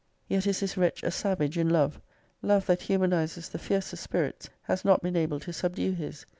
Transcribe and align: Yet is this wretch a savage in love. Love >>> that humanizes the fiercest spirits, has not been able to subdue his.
Yet 0.27 0.47
is 0.47 0.61
this 0.61 0.77
wretch 0.77 1.03
a 1.03 1.11
savage 1.11 1.59
in 1.59 1.69
love. 1.69 2.01
Love 2.41 2.65
>>> 2.65 2.65
that 2.65 2.81
humanizes 2.81 3.49
the 3.49 3.59
fiercest 3.59 4.01
spirits, 4.01 4.49
has 4.63 4.83
not 4.83 5.03
been 5.03 5.15
able 5.15 5.39
to 5.39 5.53
subdue 5.53 5.91
his. 5.91 6.25